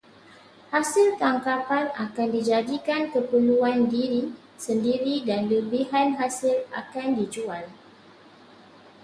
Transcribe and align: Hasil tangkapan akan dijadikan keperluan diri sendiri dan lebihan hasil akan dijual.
Hasil 0.73 1.09
tangkapan 1.21 1.85
akan 2.03 2.27
dijadikan 2.35 3.03
keperluan 3.13 3.79
diri 3.93 4.21
sendiri 4.65 5.15
dan 5.29 5.41
lebihan 5.53 6.09
hasil 6.19 6.55
akan 6.81 7.07
dijual. 7.21 7.65